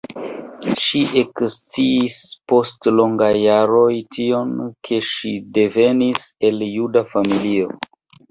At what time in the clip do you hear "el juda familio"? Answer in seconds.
6.51-7.71